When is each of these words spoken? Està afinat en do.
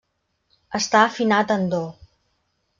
Està 0.79 1.03
afinat 1.09 1.55
en 1.59 1.71
do. 1.77 1.85